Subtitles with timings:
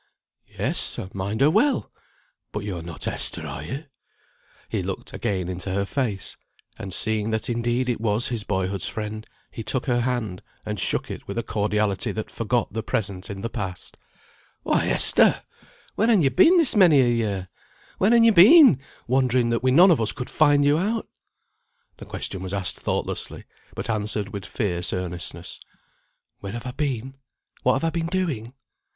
[0.47, 1.91] "Yes, I mind her well!
[2.51, 3.83] But yo are not Esther, are you?"
[4.67, 6.35] He looked again into her face,
[6.79, 11.11] and seeing that indeed it was his boyhood's friend, he took her hand, and shook
[11.11, 13.95] it with a cordiality that forgot the present in the past.
[14.63, 15.43] "Why, Esther!
[15.93, 17.49] Where han ye been this many a year?
[17.99, 21.07] Where han ye been wandering that we none of us could find you out?"
[21.97, 23.43] The question was asked thoughtlessly,
[23.75, 25.59] but answered with fierce earnestness.
[26.39, 27.17] "Where have I been?
[27.61, 28.55] What have I been doing?